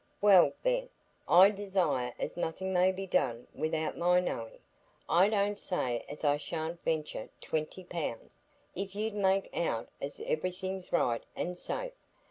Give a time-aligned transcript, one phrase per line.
[0.19, 0.89] "Well, then,
[1.27, 4.57] I desire as nothing may be done without my knowing.
[5.07, 10.91] I don't say as I sha'n't venture twenty pounds, if you make out as everything's
[10.91, 11.93] right and safe.